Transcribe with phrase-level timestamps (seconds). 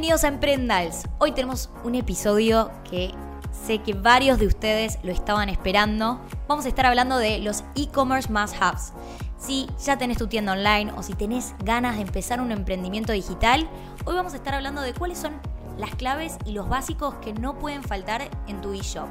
[0.00, 1.02] Bienvenidos a Emprendals.
[1.18, 3.12] Hoy tenemos un episodio que
[3.52, 6.22] sé que varios de ustedes lo estaban esperando.
[6.48, 8.94] Vamos a estar hablando de los e-commerce más hubs.
[9.36, 13.68] Si ya tenés tu tienda online o si tenés ganas de empezar un emprendimiento digital,
[14.06, 15.34] hoy vamos a estar hablando de cuáles son
[15.76, 19.06] las claves y los básicos que no pueden faltar en tu eShop.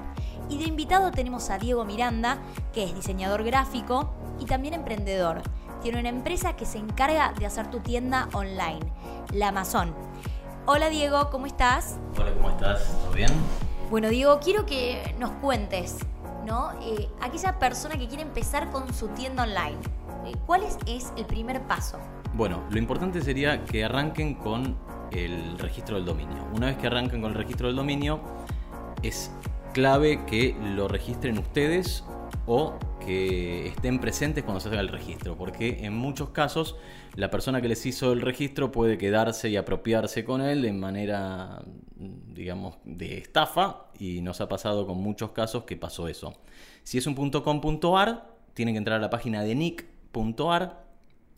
[0.50, 2.39] Y de invitado tenemos a Diego Miranda,
[2.74, 5.43] que es diseñador gráfico y también emprendedor.
[5.83, 8.92] Tiene una empresa que se encarga de hacer tu tienda online,
[9.33, 9.93] la Amazon.
[10.71, 11.97] Hola Diego, ¿cómo estás?
[12.15, 12.96] Hola, ¿cómo estás?
[13.01, 13.32] ¿Todo bien?
[13.89, 15.97] Bueno Diego, quiero que nos cuentes,
[16.46, 16.73] ¿no?
[16.83, 19.79] Eh, aquella persona que quiere empezar con su tienda online,
[20.27, 21.97] eh, ¿cuál es, es el primer paso?
[22.36, 24.77] Bueno, lo importante sería que arranquen con
[25.10, 26.46] el registro del dominio.
[26.54, 28.19] Una vez que arranquen con el registro del dominio,
[29.01, 29.32] es
[29.74, 32.03] clave que lo registren ustedes
[32.45, 32.75] o
[33.06, 36.75] que estén presentes cuando se haga el registro, porque en muchos casos
[37.16, 41.64] la persona que les hizo el registro puede quedarse y apropiarse con él de manera,
[41.95, 46.33] digamos, de estafa y nos ha pasado con muchos casos que pasó eso.
[46.83, 50.86] Si es un .com.ar, tienen que entrar a la página de nick.ar.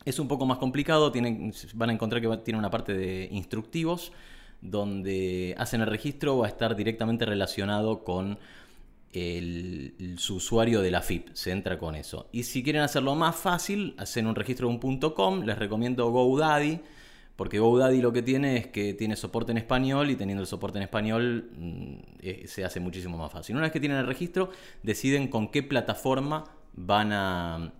[0.03, 4.12] Es un poco más complicado, tienen, van a encontrar que tiene una parte de instructivos
[4.62, 8.40] donde hacen el registro, va a estar directamente relacionado con
[9.14, 12.30] el, su usuario de la FIP, se entra con eso.
[12.31, 16.80] Y si quieren hacerlo más fácil, hacen un registro de un .com, les recomiendo GoDaddy,
[17.36, 20.78] porque GoDaddy lo que tiene es que tiene soporte en español y teniendo el soporte
[20.78, 23.56] en español mm, eh, se hace muchísimo más fácil.
[23.56, 24.50] Una vez que tienen el registro,
[24.84, 27.73] deciden con qué plataforma van a,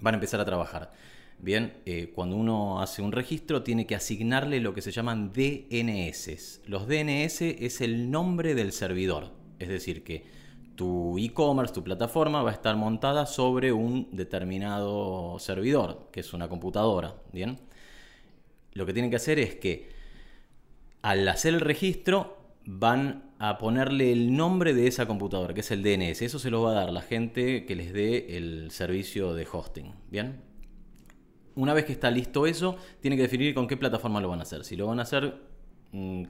[0.00, 0.92] van a empezar a trabajar.
[1.38, 6.62] Bien, eh, cuando uno hace un registro tiene que asignarle lo que se llaman DNS.
[6.66, 9.32] Los DNS es el nombre del servidor.
[9.58, 10.24] Es decir, que
[10.76, 16.48] tu e-commerce, tu plataforma va a estar montada sobre un determinado servidor, que es una
[16.48, 17.16] computadora.
[17.32, 17.58] Bien,
[18.72, 19.88] lo que tienen que hacer es que
[21.02, 25.82] al hacer el registro van a ponerle el nombre de esa computadora, que es el
[25.82, 26.22] DNS.
[26.22, 29.94] Eso se lo va a dar la gente que les dé el servicio de hosting.
[30.10, 30.42] Bien,
[31.54, 34.42] una vez que está listo eso, tiene que definir con qué plataforma lo van a
[34.42, 34.64] hacer.
[34.64, 35.34] Si lo van a hacer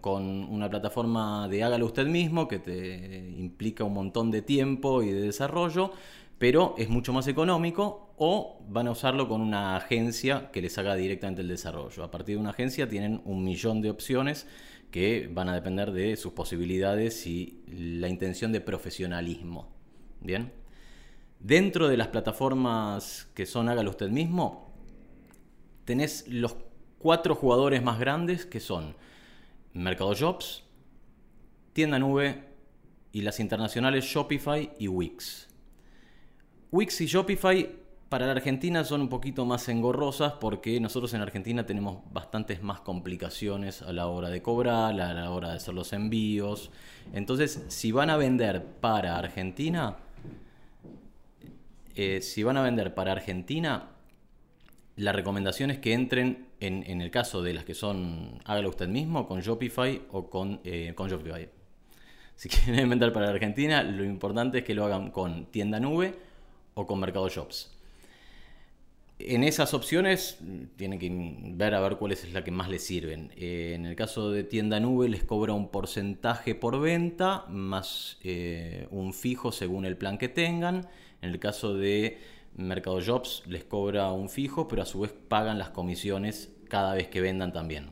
[0.00, 5.10] con una plataforma de hágalo usted mismo, que te implica un montón de tiempo y
[5.10, 5.92] de desarrollo,
[6.38, 10.94] pero es mucho más económico, o van a usarlo con una agencia que les haga
[10.94, 12.04] directamente el desarrollo.
[12.04, 14.46] A partir de una agencia tienen un millón de opciones
[14.90, 19.68] que van a depender de sus posibilidades y la intención de profesionalismo.
[20.20, 20.52] Bien.
[21.40, 24.72] Dentro de las plataformas que son hágalo usted mismo,
[25.84, 26.56] tenés los
[26.98, 28.96] cuatro jugadores más grandes que son
[29.82, 30.64] Mercado Jobs,
[31.72, 32.42] Tienda Nube
[33.12, 35.48] y las internacionales Shopify y Wix.
[36.72, 37.76] Wix y Shopify
[38.08, 42.80] para la Argentina son un poquito más engorrosas porque nosotros en Argentina tenemos bastantes más
[42.80, 46.70] complicaciones a la hora de cobrar, a la hora de hacer los envíos.
[47.12, 49.96] Entonces, si van a vender para Argentina,
[51.94, 53.90] eh, si van a vender para Argentina,
[54.96, 59.28] la recomendación es que entren en, el caso de las que son, hágalo usted mismo,
[59.28, 61.48] con Shopify o con, eh, con Shopify.
[62.34, 66.14] Si quieren vender para la Argentina, lo importante es que lo hagan con tienda nube
[66.74, 67.72] o con Mercado Shops.
[69.18, 70.38] En esas opciones
[70.76, 71.10] tienen que
[71.54, 73.32] ver a ver cuál es la que más les sirven.
[73.36, 78.86] Eh, en el caso de tienda nube les cobra un porcentaje por venta más eh,
[78.90, 80.88] un fijo según el plan que tengan.
[81.22, 82.18] En el caso de
[82.56, 87.08] Mercado Jobs les cobra un fijo, pero a su vez pagan las comisiones cada vez
[87.08, 87.90] que vendan también.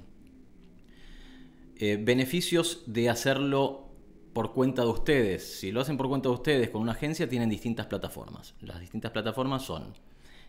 [1.77, 3.91] Eh, beneficios de hacerlo
[4.33, 5.59] por cuenta de ustedes.
[5.59, 8.55] Si lo hacen por cuenta de ustedes con una agencia, tienen distintas plataformas.
[8.61, 9.95] Las distintas plataformas son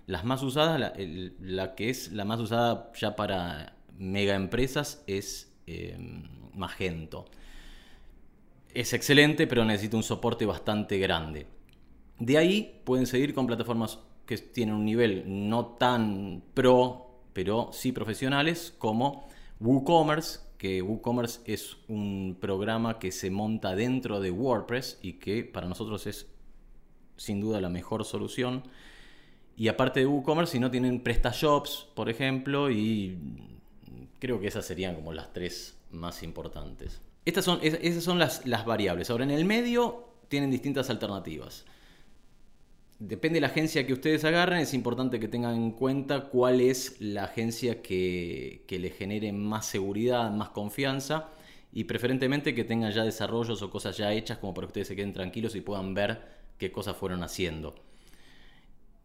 [0.07, 0.93] las más usadas,
[1.39, 5.97] la, que es la más usada ya para mega empresas es eh,
[6.53, 7.25] Magento.
[8.73, 11.47] Es excelente, pero necesita un soporte bastante grande.
[12.19, 17.91] De ahí pueden seguir con plataformas que tienen un nivel no tan pro, pero sí
[17.91, 19.27] profesionales, como
[19.59, 25.67] WooCommerce, que WooCommerce es un programa que se monta dentro de WordPress y que para
[25.67, 26.27] nosotros es
[27.17, 28.63] sin duda la mejor solución.
[29.57, 33.17] Y aparte de WooCommerce, si no tienen PrestaShops, por ejemplo, y
[34.19, 37.01] creo que esas serían como las tres más importantes.
[37.25, 39.09] Estas son, esas son las, las variables.
[39.09, 41.65] Ahora, en el medio tienen distintas alternativas
[42.99, 46.99] depende de la agencia que ustedes agarren, es importante que tengan en cuenta cuál es
[46.99, 51.29] la agencia que, que les genere más seguridad, más confianza
[51.73, 54.95] y preferentemente que tengan ya desarrollos o cosas ya hechas como para que ustedes se
[54.95, 56.21] queden tranquilos y puedan ver
[56.57, 57.75] qué cosas fueron haciendo.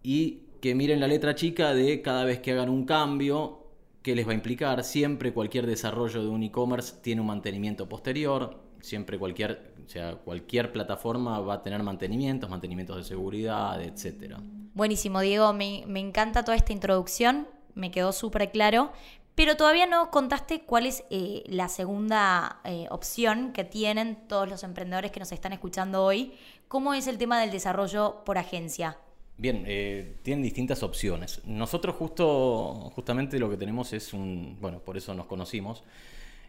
[0.02, 3.60] Y que miren la letra chica de cada vez que hagan un cambio,
[4.02, 4.82] ¿Qué les va a implicar?
[4.82, 10.72] Siempre cualquier desarrollo de un e-commerce tiene un mantenimiento posterior, siempre cualquier, o sea, cualquier
[10.72, 14.36] plataforma va a tener mantenimientos, mantenimientos de seguridad, etc.
[14.74, 18.92] Buenísimo, Diego, me, encanta toda esta introducción, me quedó súper claro,
[19.34, 24.62] pero todavía no contaste cuál es eh, la segunda eh, opción que tienen todos los
[24.64, 26.34] emprendedores que nos están escuchando hoy.
[26.68, 28.98] ¿Cómo es el tema del desarrollo por agencia?
[29.40, 31.40] Bien, eh, tienen distintas opciones.
[31.46, 35.82] Nosotros justo, justamente lo que tenemos es un, bueno, por eso nos conocimos,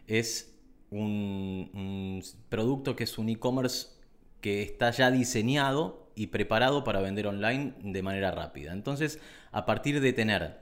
[0.06, 0.51] es
[0.92, 3.88] un, producto que es un e-commerce
[4.40, 8.72] que está ya diseñado y preparado para vender online de manera rápida.
[8.72, 10.60] Entonces, a partir de tener,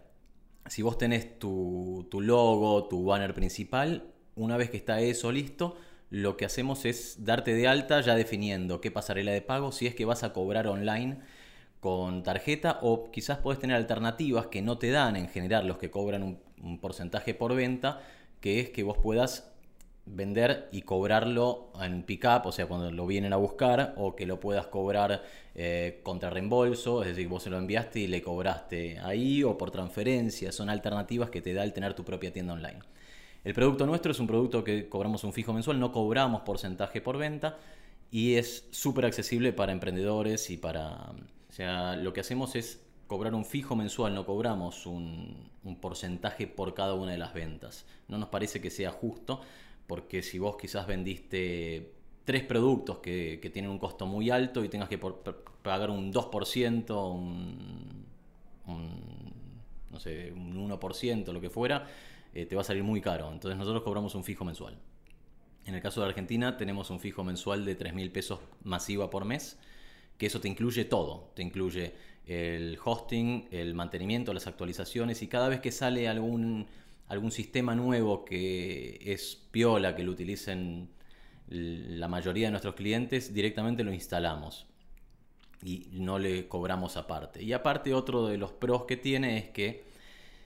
[0.67, 4.05] si vos tenés tu, tu logo, tu banner principal,
[4.37, 5.77] una vez que está eso listo,
[6.11, 9.94] lo que hacemos es darte de alta ya definiendo qué pasarela de pago, si es
[9.94, 11.19] que vas a cobrar online
[11.81, 15.91] con tarjeta o quizás podés tener alternativas que no te dan en general los que
[15.91, 18.03] cobran un, porcentaje por venta,
[18.41, 19.50] que es que vos puedas
[20.12, 24.40] vender y cobrarlo en pick-up, o sea, cuando lo vienen a buscar, o que lo
[24.40, 25.22] puedas cobrar
[25.54, 29.70] eh, contra reembolso, es decir, vos se lo enviaste y le cobraste ahí, o por
[29.70, 32.80] transferencia, son alternativas que te da el tener tu propia tienda online.
[33.44, 37.16] El producto nuestro es un producto que cobramos un fijo mensual, no cobramos porcentaje por
[37.16, 37.58] venta
[38.10, 41.14] y es súper accesible para emprendedores y para
[41.50, 46.74] o sea, lo que hacemos es cobrar un fijo mensual, no cobramos un, porcentaje por
[46.74, 47.86] cada una de las ventas.
[48.06, 49.40] No nos parece que sea justo,
[49.90, 51.94] porque si vos quizás vendiste
[52.25, 58.14] tres productos que, tienen un costo muy alto y tengas que pagar un 2%, un,
[59.90, 61.88] no sé, un 1%, lo que fuera,
[62.32, 63.32] eh, te va a salir muy caro.
[63.32, 64.78] Entonces nosotros cobramos un fijo mensual.
[65.66, 69.25] En el caso de Argentina tenemos un fijo mensual de 3 mil pesos masiva por
[69.25, 69.58] mes
[70.19, 71.94] que eso te incluye todo, te incluye
[72.26, 76.69] el hosting, el mantenimiento, las actualizaciones y cada vez que sale algún,
[77.10, 80.90] algún sistema nuevo que es piola, que lo utilicen
[81.48, 84.68] la mayoría de nuestros clientes, directamente lo instalamos
[85.64, 87.42] y no le cobramos aparte.
[87.42, 89.90] Y aparte otro de los pros que tiene es que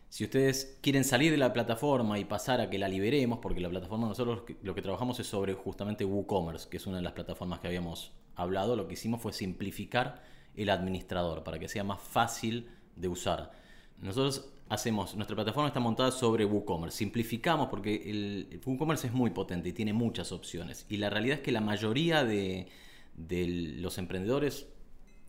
[0.08, 3.68] si ustedes quieren salir de la plataforma y pasar a que la liberemos, porque la
[3.68, 7.60] plataforma nosotros lo que trabajamos es sobre justamente WooCommerce, que es una de las plataformas
[7.60, 10.22] que habíamos hablado, lo que hicimos fue simplificar
[10.56, 13.52] el administrador para que sea más fácil de usar.
[13.98, 19.68] Nosotros hacemos, nuestra plataforma está montada sobre WooCommerce, simplificamos porque el, WooCommerce es muy potente
[19.68, 20.86] y tiene muchas opciones.
[20.88, 22.68] Y la realidad es que la mayoría de,
[23.16, 24.68] los emprendedores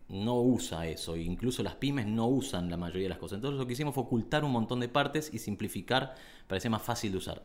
[0.07, 3.37] no usa eso, incluso las pymes no usan la mayoría de las cosas.
[3.37, 6.15] Entonces lo que hicimos fue ocultar un montón de partes y simplificar
[6.47, 7.43] para que sea más fácil de usar.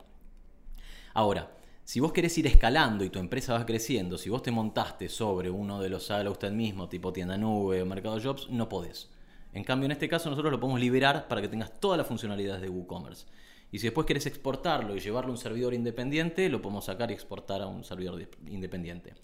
[1.14, 1.50] Ahora,
[1.84, 5.50] si vos querés ir escalando y tu empresa va creciendo, si vos te montaste sobre
[5.50, 9.10] uno de los hágalo usted mismo, tipo tienda nube o mercado jobs, no podés.
[9.52, 12.62] En cambio, en este caso nosotros lo podemos liberar para que tengas todas las funcionalidades
[12.62, 13.26] de WooCommerce.
[13.73, 17.14] Y si después querés exportarlo y llevarlo a un servidor independiente, lo podemos sacar y
[17.14, 19.14] exportar a un servidor independiente.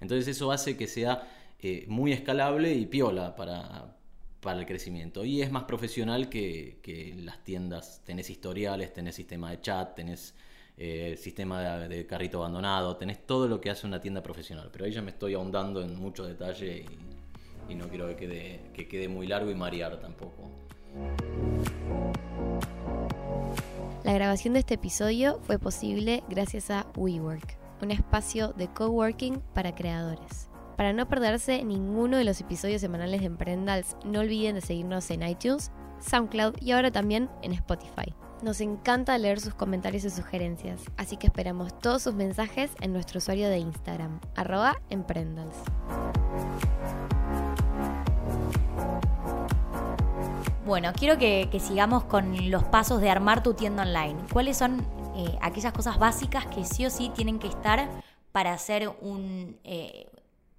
[0.00, 1.28] Entonces eso hace que sea
[1.60, 3.94] eh, muy escalable y piola para,
[4.58, 5.24] el crecimiento.
[5.24, 8.02] Y es más profesional que, las tiendas.
[8.04, 10.34] Tenés historiales, tenés sistema de chat, tenés
[10.76, 14.70] eh, sistema de, carrito abandonado, tenés todo lo que hace una tienda profesional.
[14.72, 17.21] Pero ahí ya me estoy ahondando en mucho detalle y,
[17.74, 20.50] no quiero que quede, que quede muy largo y marear tampoco.
[24.04, 29.74] La grabación de este episodio fue posible gracias a WeWork, un espacio de coworking para
[29.74, 30.48] creadores.
[30.76, 35.22] Para no perderse ninguno de los episodios semanales de Emprendals, no olviden de seguirnos en
[35.22, 38.12] iTunes, SoundCloud y ahora también en Spotify.
[38.42, 43.18] Nos encanta leer sus comentarios y sugerencias, así que esperamos todos sus mensajes en nuestro
[43.18, 45.54] usuario de Instagram, arroba emprendals.
[50.64, 54.16] Bueno, quiero que, sigamos con los pasos de armar tu tienda online.
[54.32, 54.80] ¿Cuáles son
[55.16, 60.06] eh, aquellas cosas básicas que sí o sí tienen que estar para hacer un, eh,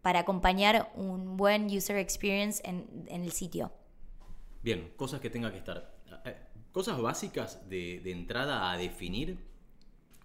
[0.02, 3.72] para acompañar un buen user experience en, el sitio.
[4.62, 5.96] Bien, cosas que tenga que estar.
[6.26, 6.36] Eh,
[6.72, 9.40] cosas básicas de, entrada a definir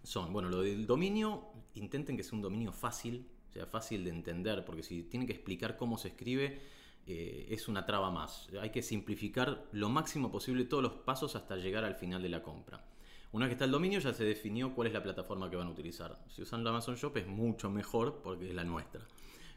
[0.02, 1.44] son, bueno, lo del dominio,
[1.74, 5.32] intenten que sea un dominio fácil, o sea, fácil de entender, porque si tienen que
[5.32, 6.60] explicar cómo se escribe,
[7.08, 8.48] eh, es una traba más.
[8.60, 12.42] Hay que simplificar lo máximo posible todos los pasos hasta llegar al final de la
[12.42, 12.84] compra.
[13.32, 15.68] Una vez que está el dominio, ya se definió cuál es la plataforma que van
[15.68, 16.18] a utilizar.
[16.28, 19.06] Si usan la Amazon Shop es mucho mejor porque es la nuestra.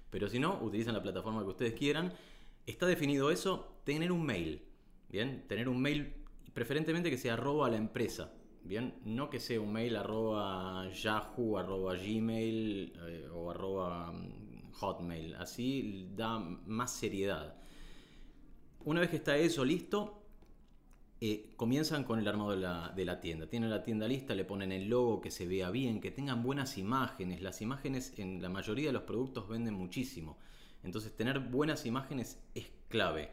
[0.10, 2.14] Pero si no, utilizan la plataforma que ustedes quieran.
[2.66, 4.62] Está definido eso, tener un mail.
[5.10, 6.14] Bien, tener un mail
[6.54, 8.32] preferentemente que sea arroba a la empresa.
[8.64, 14.41] Bien, no que sea un mail arroba yahoo, arroba gmail eh, o arroba mm,
[14.82, 15.36] hotmail.
[15.36, 17.56] Así da más seriedad.
[18.84, 20.24] Una vez que está eso listo,
[21.20, 23.48] eh, comienzan con el armado de la, tienda.
[23.48, 26.80] Tienen la tienda lista, le ponen el logo, que se vea bien, que tengan buenas
[26.80, 27.42] imágenes.
[27.42, 30.38] Las imágenes en la mayoría de los productos venden muchísimo.
[30.84, 33.30] Entonces tener buenas imágenes es clave.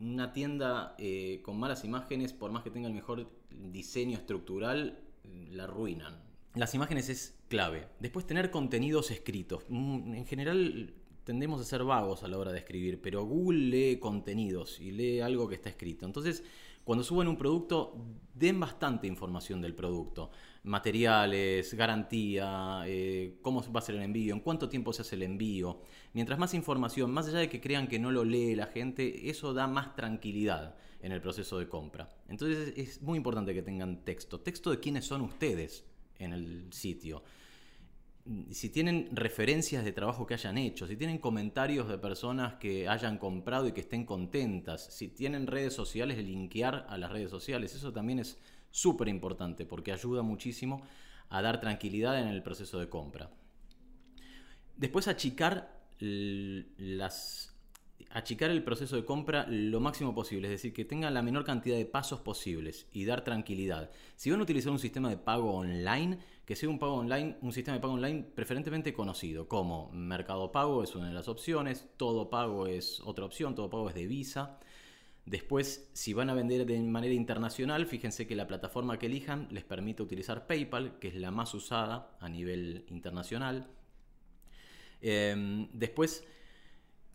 [0.00, 4.98] Una tienda eh, con malas imágenes, por más que tenga el mejor diseño estructural,
[5.52, 6.31] la arruinan.
[6.54, 7.88] Las imágenes es clave.
[7.98, 9.64] Después tener contenidos escritos.
[9.68, 10.94] Mm, en general
[11.24, 15.20] tendemos a ser vagos a la hora de escribir, pero Google lee contenidos y lee
[15.20, 16.04] algo que está escrito.
[16.04, 16.44] Entonces,
[16.84, 17.96] cuando suben un producto,
[18.34, 20.30] den bastante información del producto.
[20.64, 25.22] Materiales, garantía, eh, cómo va a ser el envío, en cuánto tiempo se hace el
[25.22, 25.80] envío.
[26.12, 29.54] Mientras más información, más allá de que crean que no lo lee la gente, eso
[29.54, 32.08] da más tranquilidad en el proceso de compra.
[32.28, 34.40] Entonces es muy importante que tengan texto.
[34.40, 35.84] Texto de quiénes son ustedes
[36.18, 37.22] en el sitio
[38.50, 43.18] si tienen referencias de trabajo que hayan hecho, si tienen comentarios de personas que hayan
[43.18, 47.92] comprado y que estén contentas, si tienen redes sociales, linkear a las redes sociales, eso
[47.92, 48.38] también es
[48.70, 50.82] súper importante porque ayuda muchísimo
[51.30, 53.30] a dar tranquilidad en el proceso de compra.
[54.76, 57.51] Después achicar las
[58.10, 61.76] achicar el proceso de compra lo máximo posible, es decir, que tenga la menor cantidad
[61.76, 63.90] de pasos posibles y dar tranquilidad.
[64.16, 67.52] Si van a utilizar un sistema de pago online, que sea un pago online, un
[67.52, 72.30] sistema de pago online preferentemente conocido, como Mercado Pago es una de las opciones, Todo
[72.30, 74.58] Pago es otra opción, Todo Pago es de Visa.
[75.24, 79.62] Después, si van a vender de manera internacional, fíjense que la plataforma que elijan les
[79.62, 83.68] permite utilizar PayPal, que es la más usada a nivel internacional.
[85.00, 86.24] Em, después,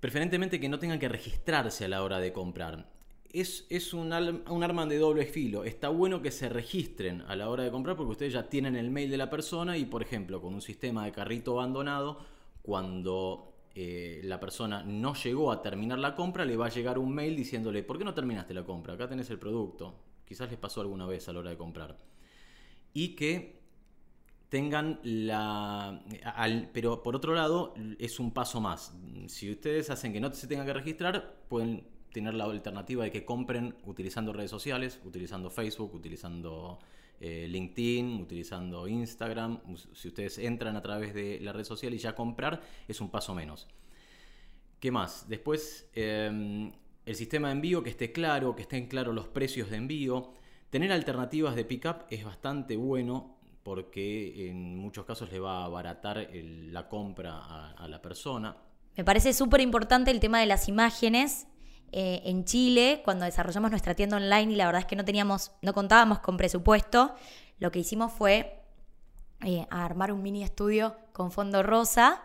[0.07, 2.89] preferentemente que no tengan que registrarse a la hora de comprar.
[3.33, 5.65] Es, es un, un, arma de doble filo.
[5.65, 8.89] Está bueno que se registren a la hora de comprar porque ustedes ya tienen el
[8.89, 12.19] mail de la persona y, por ejemplo, con un sistema de carrito abandonado,
[12.61, 17.13] cuando eh, la persona no llegó a terminar la compra, le va a llegar un
[17.13, 18.93] mail diciéndole, ¿por qué no terminaste la compra?
[18.93, 19.93] Acá tenés el producto.
[20.25, 21.97] Quizás les pasó alguna vez a la hora de comprar.
[22.93, 23.56] Y que
[24.49, 26.01] tengan la...
[26.73, 28.93] pero por otro lado, es un paso más.
[29.27, 33.25] Si ustedes hacen que no se tengan que registrar, pueden tener la alternativa de que
[33.25, 36.79] compren utilizando redes sociales, utilizando Facebook, utilizando
[37.19, 39.59] eh, LinkedIn, utilizando Instagram.
[39.93, 43.35] Si ustedes entran a través de la red social y ya comprar, es un paso
[43.35, 43.67] menos.
[44.79, 45.27] ¿Qué más?
[45.27, 46.71] Después, em,
[47.05, 50.31] el sistema de envío que esté claro, que estén claros los precios de envío.
[50.69, 53.36] Tener alternativas de pickup es bastante bueno
[53.67, 58.55] porque en muchos casos le va a abaratar la compra a, la persona.
[58.95, 61.47] Me parece súper importante el tema de las imágenes.
[61.91, 65.51] Eh, en Chile, cuando desarrollamos nuestra tienda online y la verdad es que no teníamos,
[65.61, 67.13] no contábamos con presupuesto,
[67.59, 68.63] lo que hicimos fue
[69.41, 72.23] eh, armar un mini estudio con fondo rosa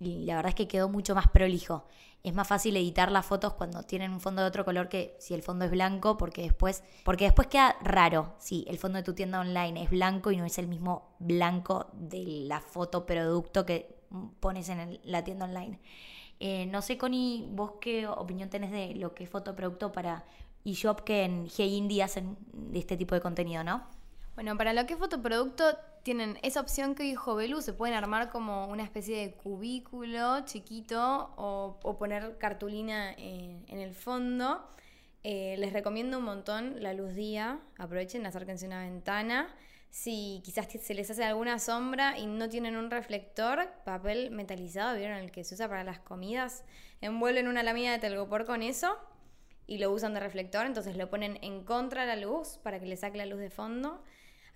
[0.00, 1.84] y la verdad es que quedó mucho más prolijo
[2.22, 5.34] es más fácil editar las fotos cuando tienen un fondo de otro color que si
[5.34, 9.14] el fondo es blanco, porque después, porque después queda raro si el fondo de tu
[9.14, 13.96] tienda online es blanco y no es el mismo blanco de la foto producto que
[14.40, 15.78] pones en la tienda online.
[16.40, 20.24] Eh, no sé, Connie, vos qué opinión tenés de lo que es fotoproducto para
[20.64, 22.36] eShop que en Hey Indie hacen
[22.74, 23.86] este tipo de contenido, ¿no?
[24.38, 25.64] Bueno, para lo que es fotoproducto,
[26.04, 31.34] tienen esa opción que dijo Belu, se pueden armar como una especie de cubículo chiquito
[31.36, 34.64] o, poner cartulina eh, en el fondo.
[35.24, 39.52] Eh, les recomiendo un montón la luz día, aprovechen, acérquense una ventana.
[39.90, 45.16] Si quizás se les hace alguna sombra y no tienen un reflector, papel metalizado, ¿vieron
[45.16, 46.62] el que se usa para las comidas?
[47.00, 48.96] Envuelven una lámina de telgopor con eso
[49.66, 52.86] y lo usan de reflector, entonces lo ponen en contra de la luz para que
[52.86, 54.00] le saque la luz de fondo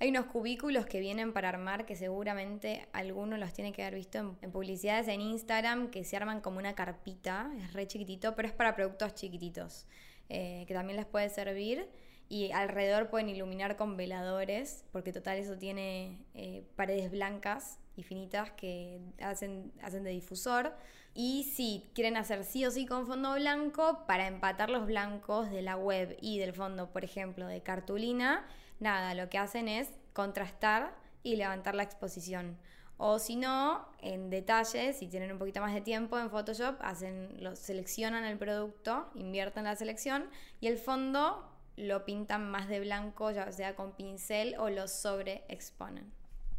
[0.02, 4.18] hay unos cubículos que vienen para armar que seguramente algunos los tiene que haber visto
[4.18, 8.52] en, publicidades en Instagram que se arman como una carpita, es re chiquitito, pero es
[8.52, 9.87] para productos chiquititos,
[10.28, 11.88] eh, que también les puede servir.
[12.28, 18.50] Y alrededor pueden iluminar con veladores, porque total eso tiene eh, paredes blancas y finitas
[18.50, 20.75] que hacen, hacen de difusor.
[21.14, 25.62] Y si quieren hacer sí o sí con fondo blanco, para empatar los blancos de
[25.62, 28.49] la web y del fondo, por ejemplo, de cartulina,
[28.83, 32.59] nada, lo que hacen es contrastar y levantar la exposición.
[32.99, 37.43] O si no, en detalle, si tienen un poquito más de tiempo en Photoshop, hacen,
[37.43, 40.27] lo, seleccionan el producto, invierten la selección
[40.61, 46.12] y el fondo lo pintan más de blanco, ya sea con pincel o lo sobreexponen.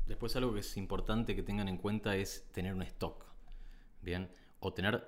[0.07, 3.25] Después algo que es importante que tengan en cuenta es tener un stock,
[4.01, 4.29] ¿bien?
[4.59, 5.07] O tener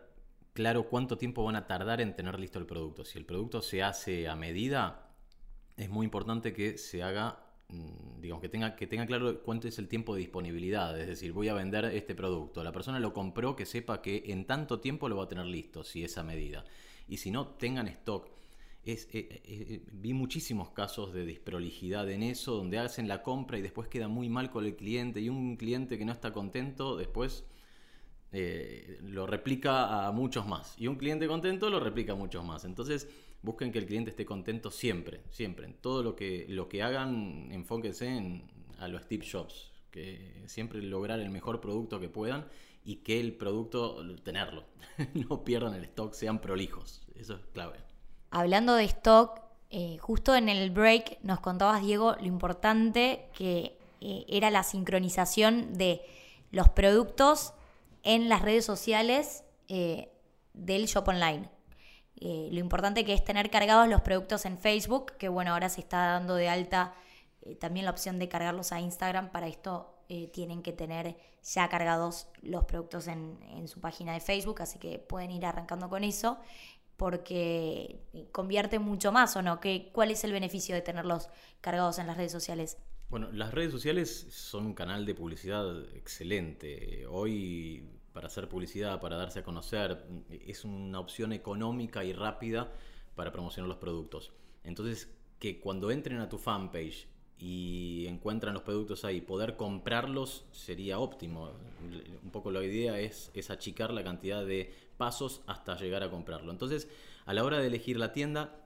[0.53, 3.03] claro cuánto tiempo van a tardar en tener listo el producto.
[3.03, 5.04] Si el producto se hace a medida,
[5.77, 7.39] es muy importante que se haga,
[7.69, 10.99] mm, digamos, que tenga, que tenga claro cuánto es el tiempo de disponibilidad.
[10.99, 12.63] Es decir, voy a vender este producto.
[12.63, 15.83] La persona lo compró, que sepa que en tanto tiempo lo va a tener listo,
[15.83, 16.65] si es a medida.
[17.07, 18.29] Y si no, tengan stock.
[18.85, 23.61] es, eh, eh, vi muchísimos casos de disprolijidad en eso, donde hacen la compra y
[23.63, 27.45] después queda muy mal con el cliente y un cliente que no está contento después
[28.37, 30.75] eh, lo replica a muchos más.
[30.77, 32.65] Y un cliente contento lo replica a muchos más.
[32.65, 33.07] Entonces
[33.41, 35.67] busquen que el cliente esté contento siempre, siempre.
[35.67, 38.43] En todo lo que, lo que hagan, enfóquense en,
[38.77, 39.71] a los tip shops.
[39.89, 42.45] Que siempre lograr el mejor producto que puedan
[42.83, 44.65] y que el producto, tenerlo.
[45.13, 47.07] no pierdan el stock, sean prolijos.
[47.15, 47.79] Eso es clave.
[48.31, 49.39] Hablando de stock,
[49.69, 55.73] eh, justo en el break nos contabas, Diego, lo importante que eh, era la sincronización
[55.75, 56.01] de
[56.51, 57.53] los productos
[58.05, 60.09] en las redes sociales eh,
[60.53, 61.49] del shop online.
[62.21, 65.97] lo importante que es tener cargados los productos en Facebook, que bueno, ahora se está
[66.13, 66.93] dando de alta
[67.59, 69.31] también la opción de cargarlos a Instagram.
[69.31, 69.91] Para esto
[70.31, 74.97] tienen que tener ya cargados los productos en, en, su página de Facebook, así que
[74.97, 76.39] pueden ir arrancando con eso
[76.97, 77.99] porque
[78.31, 79.59] convierte mucho más o no?
[79.59, 81.29] ¿Qué, ¿Cuál es el beneficio de tenerlos
[81.61, 82.77] cargados en las redes sociales?
[83.09, 87.05] Bueno, las redes sociales son un canal de publicidad excelente.
[87.07, 92.71] Hoy, para hacer publicidad, para darse a conocer, es una opción económica y rápida
[93.13, 94.31] para promocionar los productos.
[94.63, 100.97] Entonces, que cuando entren a tu fanpage y encuentran los productos ahí, poder comprarlos sería
[100.97, 101.51] óptimo.
[102.23, 106.53] Un poco la idea es, es achicar la cantidad de pasos hasta llegar a comprarlo.
[106.53, 106.87] Entonces,
[107.25, 108.65] a la hora de elegir la tienda,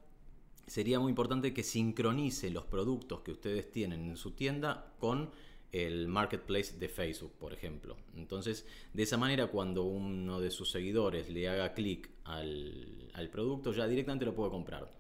[0.68, 5.32] sería muy importante que sincronice los productos que ustedes tienen en su tienda con
[5.72, 7.98] el marketplace de Facebook, por ejemplo.
[8.16, 13.72] Entonces, de esa manera, cuando uno de sus seguidores le haga clic al, al producto,
[13.74, 14.92] ya directamente lo puede comprar.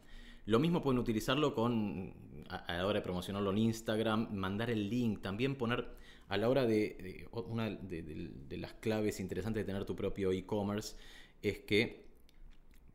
[0.45, 2.13] Lo mismo pueden utilizarlo con
[2.49, 5.87] a, la hora de promocionarlo en Instagram, mandar el link, también poner
[6.27, 10.95] a la hora de, una de, las claves interesantes de tener tu propio e-commerce
[11.41, 12.05] es que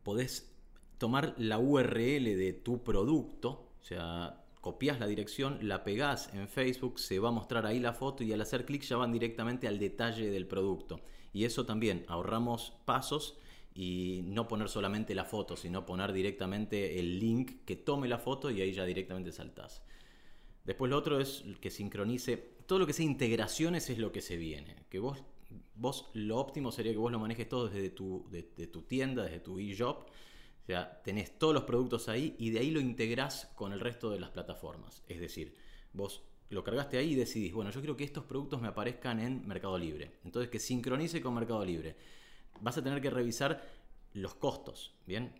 [0.02, 0.52] podés
[0.98, 6.98] tomar la URL de tu producto, o sea, copias la dirección, la pegás en Facebook,
[6.98, 9.78] se va a mostrar ahí la foto y al hacer clic ya van directamente al
[9.78, 11.02] detalle del producto.
[11.34, 13.36] Y eso también ahorramos pasos
[13.74, 18.50] y no poner solamente la foto, sino poner directamente el link que tome la foto
[18.50, 19.82] y ahí ya directamente saltás.
[20.64, 24.38] Después lo otro es que sincronice, todo lo que sea integraciones es lo que se
[24.38, 25.22] viene, que vos,
[25.74, 29.40] vos lo óptimo sería que vos lo manejes todo desde tu, de, tu tienda, desde
[29.40, 30.08] tu e-shop,
[30.64, 34.10] o sea, tenés todos los productos ahí y de ahí lo integrás con el resto
[34.10, 35.02] de las plataformas.
[35.06, 35.54] Es decir,
[35.92, 39.46] vos lo cargaste ahí y decidís, bueno, yo quiero que estos productos me aparezcan en
[39.46, 40.12] Mercado Libre.
[40.24, 41.96] Entonces que sincronice con Mercado Libre
[42.62, 43.62] vas a tener que revisar
[44.14, 45.34] los costos, ¿bien?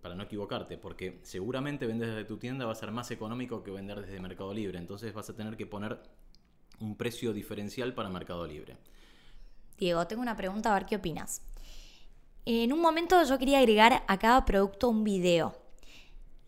[0.00, 3.70] Para no equivocarte, porque seguramente vender desde tu tienda va a ser más económico que
[3.70, 6.00] vender desde Mercado Libre, entonces vas a tener que poner
[6.78, 8.78] un precio diferencial para Mercado Libre.
[9.76, 11.42] Diego, tengo una pregunta, a ver qué opinas.
[12.46, 15.56] En un momento yo quería agregar a cada producto un video.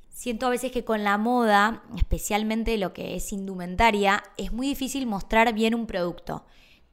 [0.08, 5.06] Siento a veces que con la moda, especialmente lo que es indumentaria, es muy difícil
[5.06, 6.44] mostrar bien un producto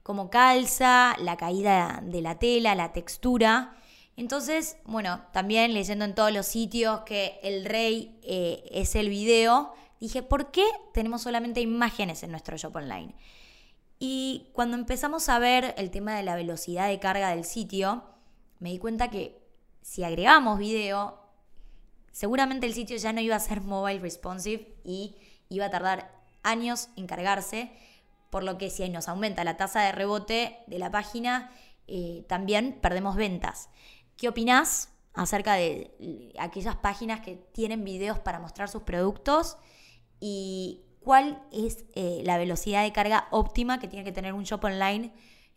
[0.04, 3.76] como calza, la caída de la tela, la textura.
[4.18, 9.72] Entonces, bueno, también leyendo en todos los sitios que el rey eh, es el video,
[10.00, 13.14] dije, ¿por qué tenemos solamente imágenes en nuestro shop online?
[14.00, 18.04] Y cuando empezamos a ver el tema de la velocidad de carga del sitio,
[18.60, 19.42] me di cuenta que
[19.82, 21.20] si agregamos video,
[22.12, 25.16] seguramente el sitio ya no iba a ser mobile responsive y
[25.50, 26.12] iba a tardar
[26.44, 27.72] años en cargarse
[28.30, 31.52] por lo que si nos aumenta la tasa de rebote de la página,
[31.88, 33.70] eh, también perdemos ventas.
[34.18, 39.58] ¿Qué opinás acerca de aquellas páginas que tienen videos para mostrar sus productos?
[40.20, 44.64] ¿Y cuál es eh, la velocidad de carga óptima que tiene que tener un shop
[44.66, 45.12] online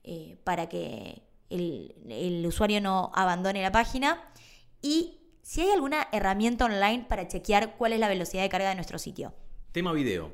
[0.05, 4.23] eh, para que el, usuario no abandone la página?
[4.81, 8.75] Y si hay alguna herramienta online para chequear cuál es la velocidad de carga de
[8.75, 9.35] nuestro sitio.
[9.73, 10.33] Tema video.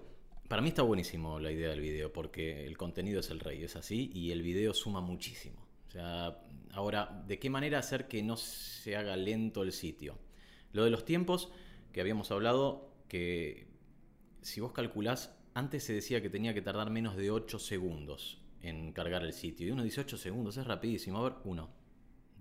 [0.49, 3.77] Para mí está buenísimo la idea del video, porque el contenido es el rey, es
[3.77, 5.67] así, y el video suma muchísimo.
[5.89, 6.39] O sea,
[6.73, 10.19] ahora, ¿de qué manera hacer que no se haga lento el sitio?
[10.73, 11.51] Lo de los tiempos
[11.93, 13.69] que habíamos hablado, que
[14.41, 18.93] si vos calculás, antes se decía que tenía que tardar menos de 8 segundos en
[18.93, 19.67] cargar el sitio.
[19.67, 21.19] Y uno dice 8 segundos, es rapidísimo.
[21.19, 21.71] A ver, 1,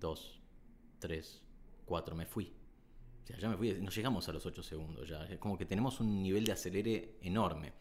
[0.00, 0.40] 2,
[0.98, 1.42] 3,
[1.84, 2.52] 4, me fui.
[3.22, 5.38] O sea, ya me fui, no llegamos a los 8 segundos ya.
[5.38, 7.72] Como que tenemos un nivel de acelere enorme.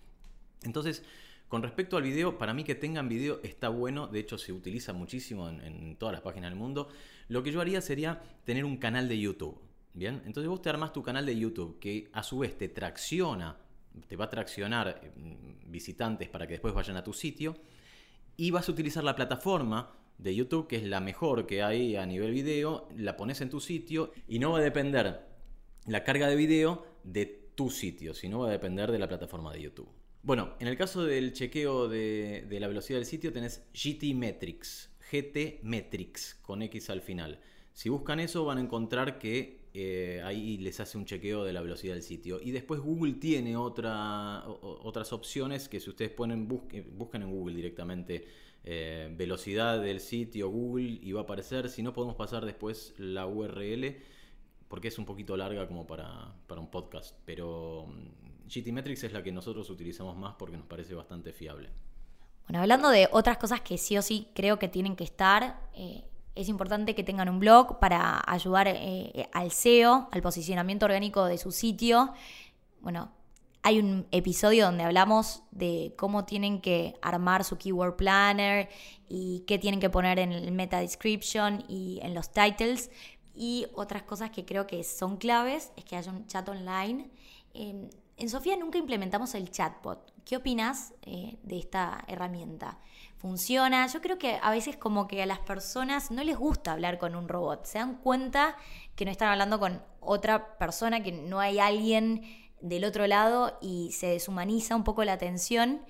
[0.64, 1.04] Entonces,
[1.48, 4.92] con respecto al video, para mí que tengan video está bueno, de hecho se utiliza
[4.92, 6.90] muchísimo en, todas las páginas del mundo.
[7.30, 9.58] Lo que yo haría sería tener un canal de YouTube.
[9.94, 13.58] Bien, entonces vos te armás tu canal de YouTube que a su vez te tracciona,
[14.08, 15.12] te va a traccionar eh,
[15.66, 17.56] visitantes para que después vayan a tu sitio
[18.38, 22.06] y vas a utilizar la plataforma de YouTube que es la mejor que hay a
[22.06, 25.26] nivel video, la pones en tu sitio y no va a depender
[25.86, 29.52] la carga de video de tu sitio, si no va a depender de la plataforma
[29.52, 29.90] de YouTube.
[30.22, 34.92] Bueno, en el caso del chequeo de, de la velocidad del sitio tenés GT Metrics,
[35.12, 37.40] GT Metrics con X al final.
[37.74, 41.62] Si buscan eso van a encontrar que eh, ahí les hace un chequeo de la
[41.62, 42.40] velocidad del sitio.
[42.42, 48.26] Y después Google tiene otra, otras opciones que si ustedes ponen, busquen en Google directamente
[48.64, 51.70] eh, velocidad del sitio Google y va a aparecer.
[51.70, 53.98] Si no podemos pasar después la URL
[54.68, 57.16] porque es un poquito larga como para, para un podcast.
[57.24, 61.70] Pero mm, GTmetrix es la que nosotros utilizamos más porque nos parece bastante fiable.
[62.48, 66.06] Bueno, hablando de otras cosas que sí o sí creo que tienen que estar, eh,
[66.38, 71.38] es importante que tengan un blog para ayudar eh, al SEO, al posicionamiento orgánico de
[71.38, 72.14] su sitio.
[72.82, 73.12] Bueno,
[73.64, 78.70] hay un episodio donde hablamos de cómo tienen que armar su keyword planner
[79.10, 82.92] y qué tienen que poner en el meta description y en los titles.
[83.36, 87.10] Y otras cosas que creo que son claves es que haya un chat online.
[87.54, 90.14] Em, en Sofía nunca implementamos el chatbot.
[90.24, 92.80] ¿Qué opinas eh, de esta herramienta?
[93.18, 93.88] Funciona.
[93.88, 97.16] Yo creo que a veces como que a las personas no les gusta hablar con
[97.16, 97.66] un robot.
[97.66, 98.56] Se dan cuenta
[98.96, 102.24] que no están hablando con otra persona, que no hay alguien
[102.62, 105.82] del otro lado y se deshumaniza un poco la atención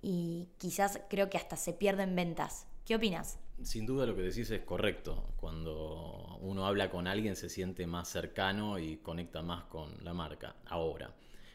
[0.00, 2.66] y quizás creo que hasta se pierden ventas.
[2.84, 3.38] ¿Qué opinas?
[3.62, 5.32] Sin duda lo que decís es correcto.
[5.36, 10.56] Cuando uno habla con alguien se siente más cercano y conecta más con la marca.
[10.66, 11.14] Ahora,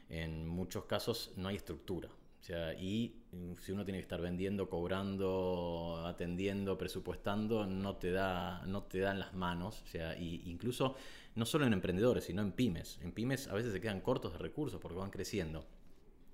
[0.09, 2.09] en muchos casos no hay estructura.
[2.41, 8.11] O sea, y mm, si uno tiene que estar vendiendo, cobrando, atendiendo, presupuestando, no te
[8.11, 9.83] da, no te dan las manos.
[9.83, 10.95] O sea, y incluso
[11.35, 12.99] no solo en emprendedores, sino en pymes.
[13.03, 15.65] En pymes a veces se quedan cortos de recursos porque van creciendo.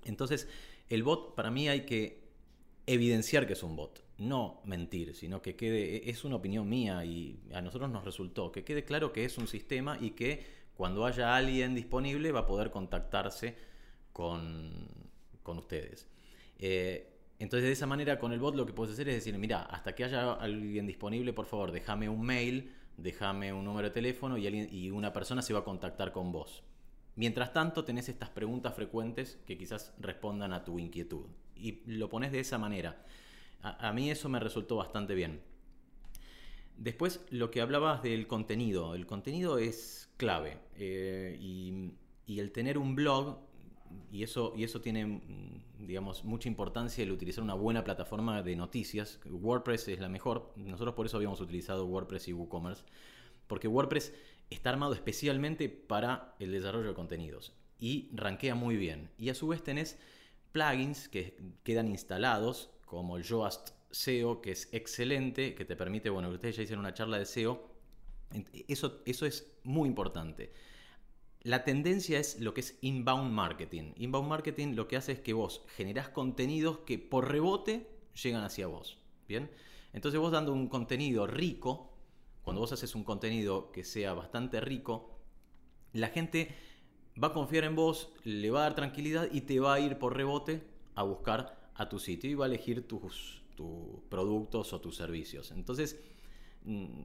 [0.06, 0.48] Entonces,
[0.88, 2.26] el bot para mí hay que
[2.86, 7.04] evidenciar que es un bot, no mentir, sino que quede, e, es una opinión mía
[7.04, 11.06] y a nosotros nos resultó, que quede claro que es un sistema y que cuando
[11.06, 13.58] haya alguien disponible va a poder contactarse
[14.14, 14.88] con,
[15.48, 16.06] con ustedes.
[16.60, 19.62] Eh, entonces de esa manera con el bot lo que puedes hacer es decir, mira,
[19.62, 24.38] hasta que haya alguien disponible, por favor, déjame un mail, déjame un número de teléfono
[24.38, 26.64] y, alguien, y una persona se va a contactar con vos.
[27.16, 31.26] Mientras tanto, tenés estas preguntas frecuentes que quizás respondan a tu inquietud.
[31.56, 33.06] Y lo pones de esa manera.
[33.62, 35.42] A, mí eso me resultó bastante bien.
[36.76, 38.94] Después, lo que hablabas del contenido.
[38.94, 40.60] El contenido es clave.
[40.76, 41.94] Eh, y,
[42.28, 43.47] y el tener un blog
[44.12, 48.56] y eso, y eso tiene, mm, digamos, mucha importancia el utilizar una buena plataforma de
[48.56, 49.20] noticias.
[49.26, 50.54] WordPress es la mejor.
[50.56, 52.84] Nosotros por eso habíamos utilizado WordPress y WooCommerce.
[53.48, 54.14] Porque WordPress
[54.50, 57.54] está armado especialmente para el desarrollo de contenidos.
[57.80, 59.10] Y rankea muy bien.
[59.18, 59.98] Y a su vez tenés
[60.52, 66.30] plugins que quedan instalados, como el Yoast SEO, que es excelente, que te permite, bueno,
[66.30, 67.72] ustedes ya hicieron una charla de SEO.
[68.68, 70.52] Eso, eso es muy importante
[71.42, 73.94] la tendencia es lo que es inbound marketing.
[73.96, 77.88] Inbound marketing lo que hace es que vos generás contenidos que por rebote
[78.22, 78.98] llegan hacia vos.
[79.28, 79.50] ¿Bien?
[79.94, 81.94] Entonces vos dando un contenido rico,
[82.44, 85.20] cuando vos haces un contenido que sea bastante rico,
[85.94, 86.56] la gente
[87.22, 89.98] va a confiar en vos, le va a dar tranquilidad y te va a ir
[89.98, 90.62] por rebote
[90.96, 95.52] a buscar a tu sitio y va a elegir tus, tus productos o tus servicios.
[95.52, 96.00] Entonces,
[96.64, 97.04] mm,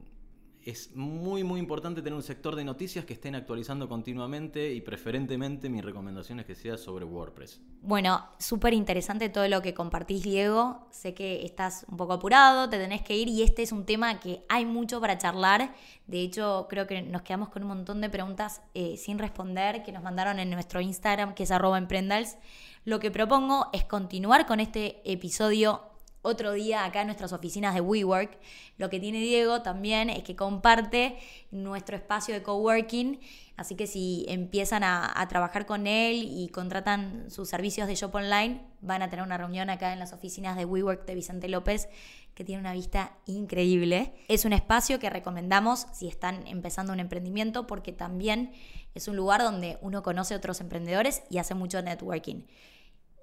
[0.65, 5.69] es muy muy importante tener un sector de noticias que estén actualizando continuamente y preferentemente
[5.69, 7.61] mi recomendación es que sea sobre WordPress.
[7.81, 12.77] Bueno, súper interesante todo lo que compartís Diego, sé que estás un poco apurado, te
[12.77, 15.73] tenés que ir y este es un tema que hay mucho para charlar,
[16.07, 19.91] de hecho creo que nos quedamos con un montón de preguntas eh, sin responder que
[19.91, 22.37] nos mandaron en nuestro Instagram que es arroba emprendals.
[22.85, 25.92] Lo que propongo es continuar con este episodio
[26.23, 28.39] otro día acá en nuestras oficinas de WeWork.
[28.77, 31.17] Lo que tiene Diego también es que comparte
[31.51, 33.19] nuestro espacio de coworking,
[33.57, 38.61] así que si empiezan a, trabajar con él y contratan sus servicios de shop online,
[38.81, 41.89] van a tener una reunión acá en las oficinas de WeWork de Vicente López
[42.33, 44.13] que tiene una vista increíble.
[44.27, 48.53] Es un espacio que recomendamos si están empezando un emprendimiento porque también
[48.95, 52.45] es un lugar donde uno conoce a otros emprendedores y hace mucho networking.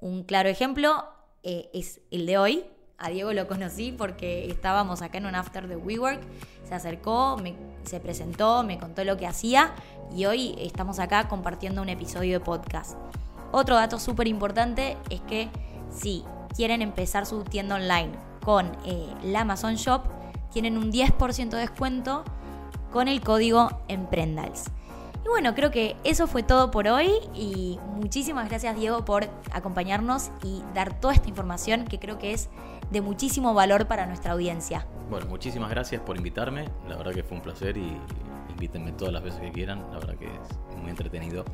[0.00, 1.04] Un claro ejemplo
[1.42, 2.64] eh, es el de hoy,
[3.00, 6.20] a Diego lo conocí porque estábamos acá en un after de WeWork.
[6.68, 7.36] Se acercó,
[7.84, 9.72] se presentó, me contó lo que hacía
[10.14, 12.96] y hoy estamos acá compartiendo un episodio de podcast.
[13.52, 15.48] Otro dato súper importante es que
[15.90, 18.12] si quieren empezar su tienda online
[18.44, 20.02] con eh, la Amazon Shop,
[20.52, 22.22] tienen un 10% de descuento
[22.92, 24.66] con el código Emprendals.
[25.24, 30.30] Y bueno, creo que eso fue todo por hoy y muchísimas gracias Diego por acompañarnos
[30.42, 32.48] y dar toda esta información que creo que es
[32.90, 34.86] de muchísimo valor para nuestra audiencia.
[35.08, 37.96] Bueno, muchísimas gracias por invitarme, la verdad que fue un placer y,
[38.50, 41.44] invítenme todas las veces que quieran, la verdad que es muy entretenido.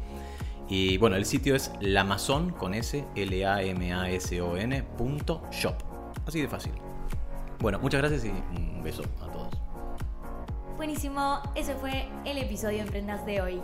[0.68, 5.76] Y bueno, el sitio es lamazon con S, L-A-M-A-S-O-N punto shop.
[6.26, 6.72] Así de fácil.
[7.60, 9.54] Bueno, muchas gracias y un beso a todos.
[10.76, 13.62] Buenísimo, ese fue el episodio de Emprendas de hoy.